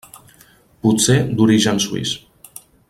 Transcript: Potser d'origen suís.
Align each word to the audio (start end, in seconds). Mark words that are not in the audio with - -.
Potser 0.85 1.19
d'origen 1.41 1.81
suís. 1.89 2.17